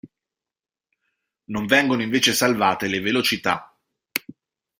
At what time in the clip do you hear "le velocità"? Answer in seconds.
2.87-3.71